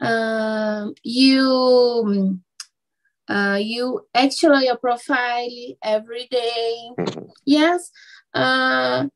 [0.00, 2.40] Um, you
[3.28, 5.48] uh, you actually your profile
[5.82, 6.90] every day.
[6.98, 7.24] Mm-hmm.
[7.46, 7.90] Yes.
[8.34, 9.06] Uh,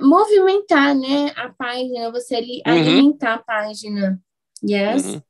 [0.00, 2.72] movimentar, né, a página, você ali uhum.
[2.72, 4.22] alimentar a página.
[4.62, 5.04] Yes.
[5.04, 5.22] Mm -hmm.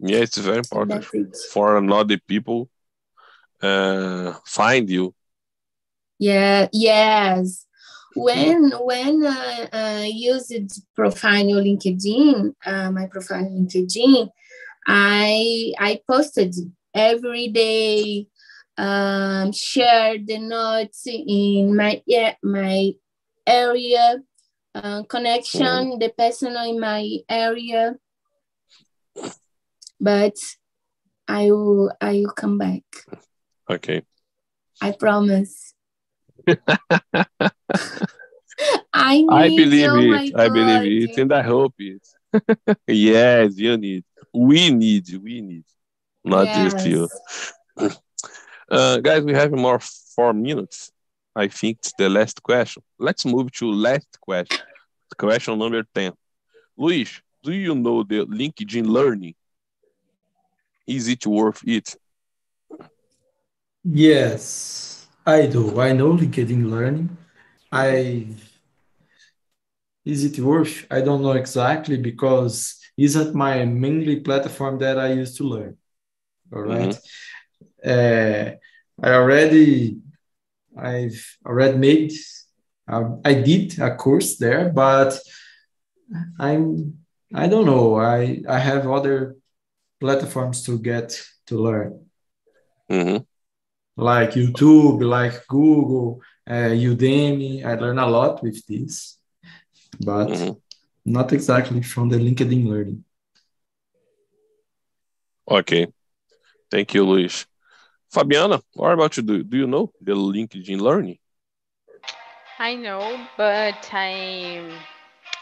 [0.00, 1.04] Yeah, it's very important
[1.52, 2.68] for another people
[3.62, 5.14] uh, find you.
[6.18, 6.68] Yeah.
[6.72, 7.64] Yes.
[8.16, 14.28] When when uh, uh, used profile LinkedIn, uh, my profile LinkedIn,
[14.86, 16.54] I I posted
[16.94, 18.26] every day
[18.78, 22.92] um, share the notes in my yeah, my
[23.46, 24.22] area
[24.74, 26.00] uh, connection mm.
[26.00, 27.96] the person in my area
[30.00, 30.36] but
[31.26, 32.84] i will i will come back
[33.68, 34.02] okay
[34.80, 35.74] i promise
[38.92, 40.36] I, I believe oh it.
[40.36, 42.06] I believe it, and I hope it.
[42.86, 44.04] yes, you need.
[44.32, 45.08] We need.
[45.22, 45.64] We need.
[46.24, 46.72] Not yes.
[46.72, 47.08] just you.
[48.70, 50.92] Uh, guys, we have more four minutes.
[51.34, 52.82] I think it's the last question.
[52.98, 54.60] Let's move to last question.
[55.16, 56.12] Question number 10.
[56.76, 59.34] Luis, do you know the LinkedIn Learning?
[60.86, 61.96] Is it worth it?
[63.84, 64.97] Yes,
[65.28, 65.78] I do.
[65.78, 67.16] I know LinkedIn Learning.
[67.70, 68.28] I
[70.02, 70.86] is it worth?
[70.90, 75.76] I don't know exactly because isn't my mainly platform that I used to learn.
[76.50, 76.96] All right.
[76.96, 77.90] mm-hmm.
[77.92, 79.98] uh, I already
[80.74, 82.12] I've already made
[82.88, 85.20] uh, I did a course there, but
[86.40, 87.04] I'm
[87.34, 88.00] I don't know.
[88.00, 89.36] I I have other
[90.00, 92.06] platforms to get to learn.
[92.90, 93.27] Mm-hmm.
[93.98, 97.64] Like YouTube, like Google, uh, Udemy.
[97.64, 99.18] I learn a lot with this,
[99.98, 100.52] but mm-hmm.
[101.04, 103.04] not exactly from the LinkedIn learning.
[105.50, 105.88] Okay.
[106.70, 107.46] Thank you, Luis.
[108.14, 109.24] Fabiana, what about you?
[109.24, 111.18] Do, do you know the LinkedIn learning?
[112.60, 114.62] I know, but I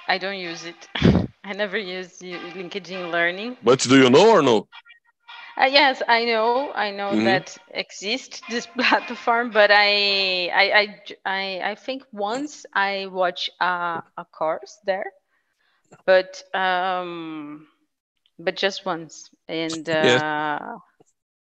[0.08, 0.88] I don't use it.
[1.44, 3.56] I never use LinkedIn Learning.
[3.62, 4.68] But do you know or no?
[5.58, 6.70] Uh, yes, I know.
[6.72, 7.24] I know mm-hmm.
[7.24, 14.02] that exists this platform, but I, I, I, I, I think once I watch a,
[14.16, 15.10] a course there,
[16.04, 17.66] but um,
[18.38, 20.76] but just once, and uh, yeah.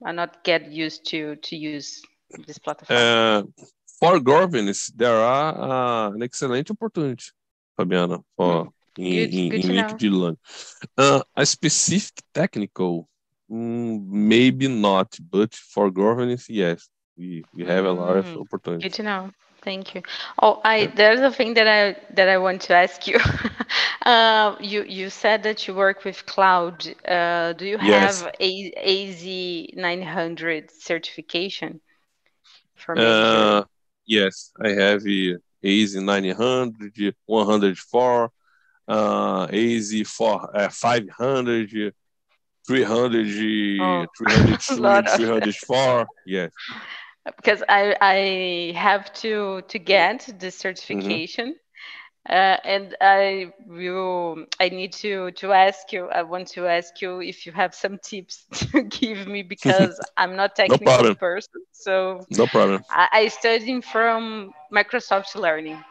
[0.06, 2.02] I not get used to to use
[2.46, 2.98] this platform.
[2.98, 3.44] Uh,
[4.00, 7.26] for governance, there are uh, an excellent opportunity,
[7.78, 8.72] Fabiana, for mm.
[8.98, 10.38] in, good, in, good in LinkedIn
[10.98, 13.10] Uh, a specific technical
[13.52, 18.84] Mm, maybe not, but for governance, yes, we, we have a lot of mm, opportunities.
[18.84, 19.32] Good to know.
[19.64, 20.02] Thank you.
[20.42, 23.20] Oh, I there's a thing that I that I want to ask you.
[24.06, 26.88] uh, you you said that you work with cloud.
[27.06, 28.22] Uh, do you yes.
[28.22, 31.82] have a AZ 900 certification
[32.76, 33.64] for uh,
[34.06, 38.32] Yes, I have a AZ 900, 104,
[38.88, 41.94] uh, AZ 4, uh, 500,
[42.68, 43.28] 300,
[43.82, 44.06] oh.
[44.18, 44.58] 302,
[45.18, 46.08] 304.
[46.26, 46.52] Yes.
[47.26, 51.50] Because I, I have to to get the certification.
[51.50, 51.64] Mm-hmm.
[52.30, 54.46] Uh, and I will.
[54.60, 56.08] I need to to ask you.
[56.10, 60.36] I want to ask you if you have some tips to give me because I'm
[60.36, 61.62] not technical no person.
[61.72, 62.84] So no problem.
[62.90, 65.82] I, I studying from Microsoft Learning.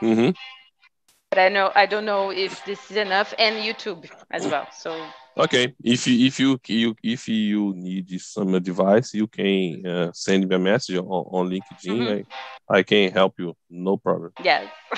[0.00, 0.30] Mm-hmm.
[1.30, 4.66] But I know I don't know if this is enough, and YouTube as well.
[4.72, 5.06] So
[5.36, 10.48] Okay, if you if you, you if you need some advice, you can uh, send
[10.48, 11.98] me a message on, on LinkedIn.
[11.98, 12.72] Mm-hmm.
[12.72, 14.32] I, I can help you, no problem.
[14.40, 14.70] Yes,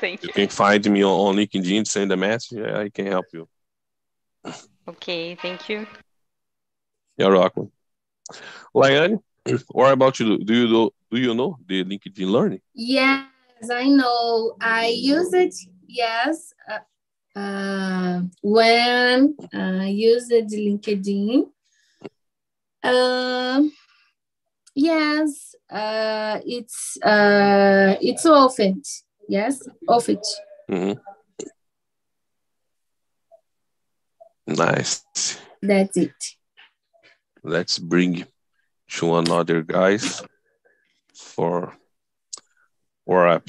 [0.00, 0.28] thank you.
[0.28, 2.60] You can find me on, on LinkedIn, send a message.
[2.66, 3.48] I can help you.
[4.88, 5.86] Okay, thank you.
[7.16, 7.70] You're welcome.
[8.74, 9.20] Laiane,
[9.68, 10.38] what about you?
[10.44, 12.60] Do you know do you know the LinkedIn Learning?
[12.74, 13.28] Yes,
[13.72, 14.56] I know.
[14.60, 15.54] I use it.
[15.86, 16.52] Yes.
[16.68, 16.78] Uh,
[17.36, 21.50] uh, when I used LinkedIn.
[22.82, 23.62] Uh,
[24.74, 28.82] yes, uh, it's uh, it's often.
[29.28, 30.20] Yes, often.
[30.70, 30.98] Mm-hmm.
[34.46, 35.04] Nice.
[35.62, 36.14] That's it.
[37.42, 38.24] Let's bring
[38.90, 40.22] to another guys
[41.14, 41.76] for
[43.06, 43.48] wrap.